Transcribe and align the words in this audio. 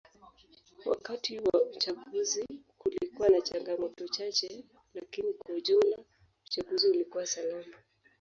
Wakati 0.85 1.39
wa 1.39 1.61
uchaguzi 1.75 2.45
kulikuwa 2.77 3.29
na 3.29 3.41
changamoto 3.41 4.07
chache 4.07 4.65
lakini 4.93 5.33
kwa 5.33 5.61
jumla 5.61 5.97
uchaguzi 6.45 6.87
ulikuwa 6.89 7.25
salama 7.25 7.75